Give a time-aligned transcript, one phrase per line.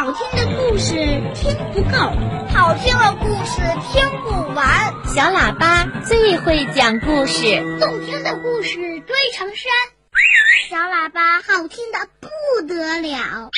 [0.00, 0.94] 好听的故事
[1.34, 1.98] 听不够，
[2.54, 3.60] 好听的故事
[3.92, 4.94] 听不完。
[5.14, 9.70] 小喇叭最会讲故事，动听的故事堆成山。
[10.70, 13.50] 小喇叭好听的不得了。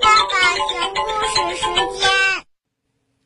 [0.00, 0.32] 爸爸
[0.70, 2.08] 讲故事时间。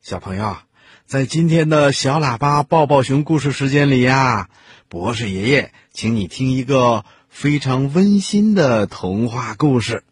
[0.01, 0.57] 小朋友，
[1.05, 4.49] 在今天的小喇叭抱抱熊故事时间里呀，
[4.89, 10.03] 博士爷爷请你听一个非常温馨的童话故事，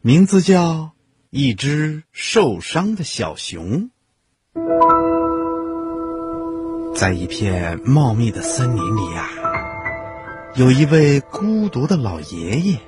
[0.00, 0.62] 名字叫
[1.32, 3.88] 《一只受伤的小熊》。
[6.92, 9.28] 在一片茂密的森林里呀，
[10.56, 12.80] 有一位孤独的老爷爷。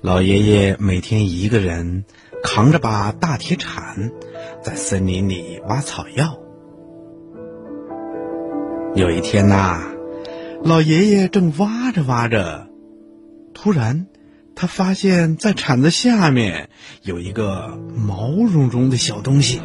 [0.00, 2.04] 老爷爷每天一个人
[2.42, 4.10] 扛着把大铁铲，
[4.60, 6.40] 在森林里挖草药。
[8.96, 9.80] 有一天呐，
[10.64, 12.66] 老爷爷正挖着挖着，
[13.54, 14.08] 突然，
[14.56, 16.68] 他发现，在铲子下面
[17.02, 19.60] 有一个毛茸茸的小东西。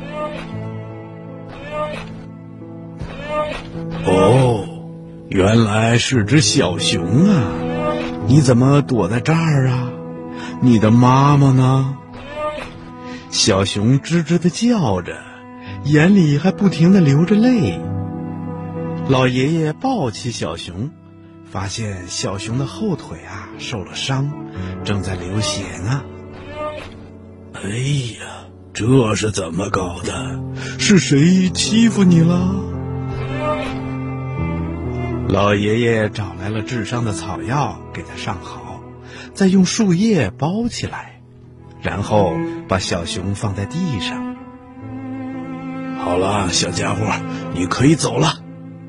[4.05, 4.65] 哦，
[5.29, 7.51] 原来是只小熊啊！
[8.27, 9.91] 你怎么躲在这儿啊？
[10.61, 11.95] 你的妈妈呢？
[13.29, 15.17] 小熊吱吱的叫着，
[15.83, 17.79] 眼里还不停的流着泪。
[19.07, 20.89] 老爷爷抱起小熊，
[21.51, 24.31] 发现小熊的后腿啊受了伤，
[24.83, 26.03] 正在流血呢。
[27.53, 27.69] 哎
[28.19, 30.39] 呀，这是怎么搞的？
[30.77, 32.55] 是谁欺负你了？
[35.27, 38.81] 老爷爷找来了治伤的草药，给他上好，
[39.33, 41.21] 再用树叶包起来，
[41.81, 42.33] 然后
[42.67, 44.35] 把小熊放在地上。
[45.97, 47.11] 好了，小家伙，
[47.53, 48.35] 你可以走了，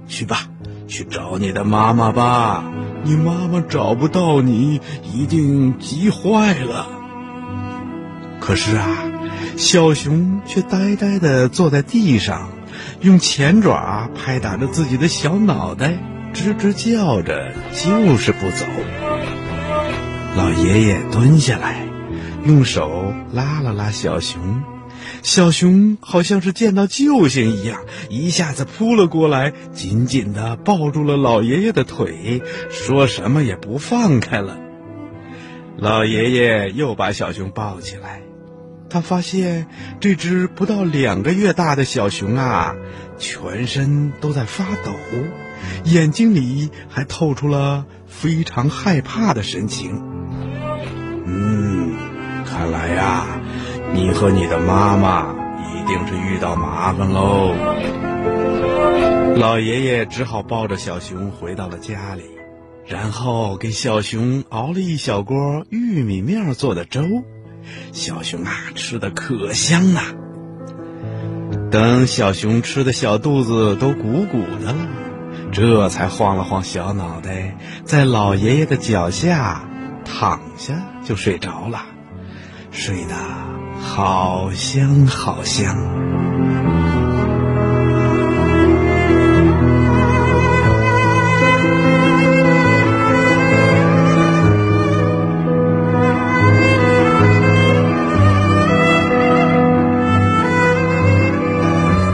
[0.06, 0.48] 去吧，
[0.90, 2.64] 去找你的妈妈吧。
[3.02, 4.82] 你妈妈找不到你，
[5.14, 6.86] 一定急坏了。
[8.40, 8.86] 可是啊，
[9.56, 12.50] 小熊却呆呆地坐在地上，
[13.00, 15.96] 用前爪拍打着自己的小脑袋。
[16.32, 18.64] 吱吱叫着，就是不走。
[20.36, 21.84] 老爷爷蹲下来，
[22.44, 24.62] 用手拉了拉小熊，
[25.22, 34.58] 小熊好像是见到救星一样，一下子扑了过来，紧紧地抱住了老爷爷的腿，说什么也不放开了。
[35.76, 38.22] 老爷爷又把小熊抱起来，
[38.88, 39.66] 他发现
[40.00, 42.74] 这只不到两个月大的小熊啊，
[43.18, 44.92] 全身都在发抖。
[45.84, 50.02] 眼睛里还透出了非常害怕的神情。
[51.26, 51.94] 嗯，
[52.46, 53.39] 看来呀，
[53.92, 55.34] 你和你的妈妈
[55.74, 57.54] 一定是遇到麻烦喽。
[59.36, 62.22] 老爷爷只好抱着小熊回到了家里，
[62.86, 67.02] 然后给小熊熬了一小锅玉米面做的粥。
[67.92, 70.02] 小熊啊，吃的可香了。
[71.70, 74.86] 等小熊吃的小肚子都鼓鼓的了。
[75.52, 79.68] 这才晃了晃小脑袋，在老爷爷的脚下
[80.04, 80.74] 躺下
[81.04, 81.86] 就睡着了，
[82.70, 83.14] 睡得
[83.82, 85.76] 好香好香。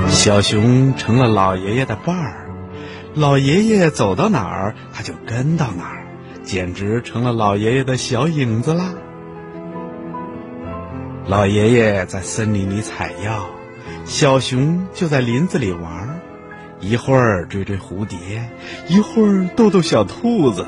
[0.08, 2.50] 小熊成了老爷爷的伴儿。
[3.14, 6.04] 老爷爷走到哪儿，他就跟到哪儿，
[6.42, 8.92] 简直成了老爷爷的小影子啦。
[11.28, 13.50] 老爷爷在森林里采药，
[14.04, 16.20] 小熊就在林子里玩，
[16.78, 18.48] 一会儿追追蝴蝶，
[18.86, 20.64] 一会儿逗逗小兔子，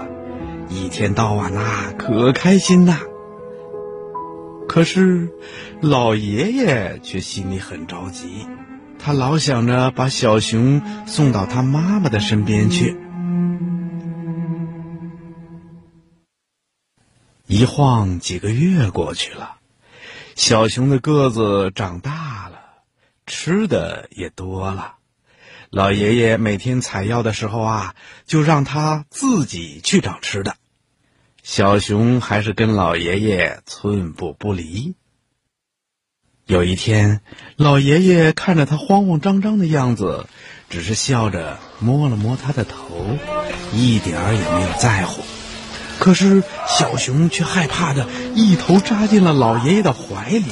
[0.69, 2.99] 一天到晚呐，可开心呐。
[4.67, 5.31] 可是，
[5.81, 8.45] 老爷爷却心里很着急。
[8.99, 12.97] 他老想着把小熊送到他妈妈的身边去。
[17.47, 19.58] 一晃几个月过去了，
[20.39, 22.61] 小熊的个子长大了，
[23.27, 24.95] 吃的也多了。
[25.69, 30.55] 老爷爷每天采药的时候啊，就让他自己去找吃的。
[31.43, 34.95] 小熊还是跟老爷爷寸步不离。
[36.47, 37.21] 有一天，
[37.57, 40.29] 老爷爷看着他慌慌张张的样子，
[40.71, 43.19] 只是笑着摸了摸他的头，
[43.73, 45.25] 一点儿也没有在乎。
[45.99, 50.45] 可是小熊却害怕的一头扎进了老爷爷的怀里，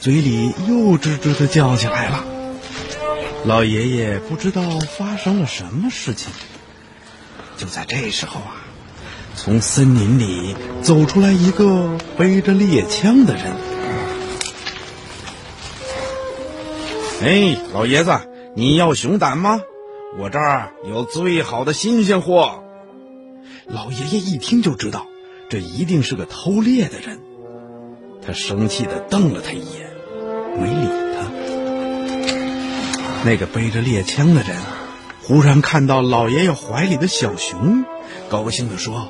[0.00, 2.24] 嘴里又吱吱的叫起来了。
[3.44, 4.62] 老爷爷不知道
[4.98, 6.32] 发生了什么事情。
[7.56, 8.56] 就在这时候啊，
[9.36, 13.44] 从森林里走出来一个背着猎枪的人。
[17.22, 18.18] 哎，老爷子，
[18.54, 19.60] 你要熊胆吗？
[20.18, 22.62] 我这儿有最好的新鲜货。
[23.68, 25.06] 老爷爷一听就知道，
[25.48, 27.18] 这一定是个偷猎的人。
[28.24, 29.90] 他生气的瞪了他一眼，
[30.58, 31.26] 没理他。
[33.24, 34.56] 那个背着猎枪的人，
[35.22, 37.84] 忽然看到老爷爷怀里的小熊，
[38.28, 39.08] 高兴的说：“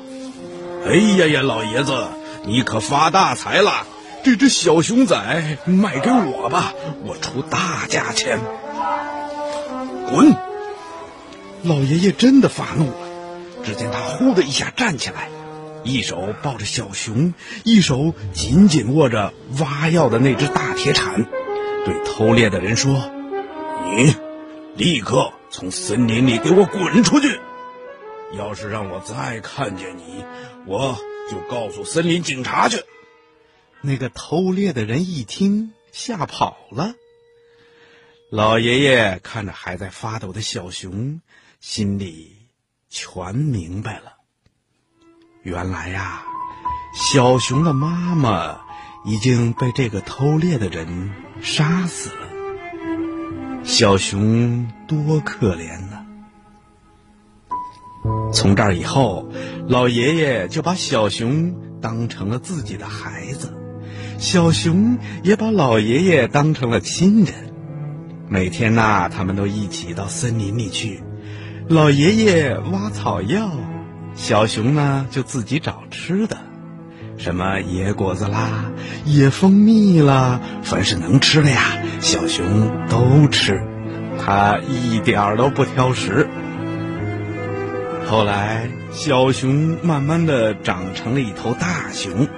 [0.85, 2.07] 哎呀呀，老爷子，
[2.45, 3.85] 你可发大财了！
[4.23, 6.73] 这只小熊崽卖给我吧，
[7.05, 8.39] 我出大价钱。”
[10.09, 10.33] 滚！
[11.63, 13.06] 老爷爷真的发怒了，
[13.63, 15.29] 只见他呼的一下站起来，
[15.83, 17.33] 一手抱着小熊，
[17.63, 21.25] 一手紧紧握着挖药的那只大铁铲，
[21.85, 23.11] 对偷猎的人说
[23.85, 24.15] ：“你
[24.75, 27.39] 立刻从森林里给我滚出去！
[28.37, 30.23] 要是让我再看见你，
[30.65, 30.97] 我
[31.29, 32.83] 就告诉森林警察去。”
[33.81, 36.93] 那个偷猎的人一听，吓跑了。
[38.29, 41.21] 老爷爷看着还在发抖的小熊，
[41.61, 42.36] 心里
[42.89, 44.13] 全明白了。
[45.43, 46.23] 原来呀，
[46.93, 48.59] 小熊的妈妈
[49.05, 51.11] 已经被这个偷猎的人
[51.41, 52.27] 杀死了。
[53.63, 56.05] 小熊多可怜呐！
[58.33, 59.29] 从这儿以后，
[59.67, 63.53] 老爷爷就把小熊当成了自己的孩子，
[64.17, 67.53] 小熊也把老爷爷当成了亲人。
[68.29, 71.03] 每天呐，他们都一起到森林里去。
[71.69, 73.51] 老爷爷挖草药，
[74.15, 76.37] 小熊呢就自己找吃的，
[77.17, 78.71] 什么野果子啦、
[79.03, 81.59] 野蜂蜜啦，凡是能吃的呀，
[81.99, 83.61] 小熊都吃，
[84.17, 86.29] 它一点儿都不挑食。
[88.05, 92.29] 后来，小熊慢慢的长成了一头大熊，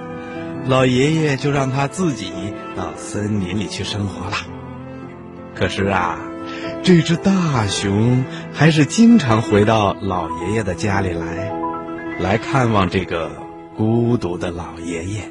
[0.66, 2.32] 老爷爷就让它自己
[2.76, 4.36] 到森林里去生活了。
[5.54, 6.18] 可是啊，
[6.82, 11.52] 这只大熊还是经常回到老爷爷的家里来，
[12.18, 13.30] 来看望这个
[13.76, 15.30] 孤独的老爷爷。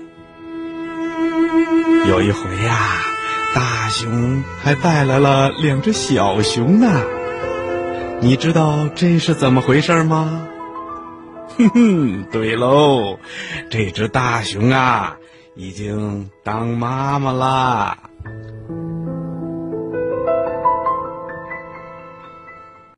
[2.08, 3.02] 有一回呀，
[3.54, 6.88] 大熊还带来了两只小熊呢。
[8.22, 10.48] 你知道这是怎么回事吗？
[11.58, 13.20] 哼哼，对喽，
[13.70, 15.18] 这只大熊啊，
[15.56, 17.98] 已经当妈妈啦。